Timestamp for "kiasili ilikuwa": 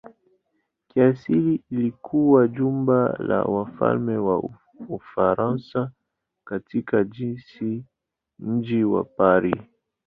0.87-2.47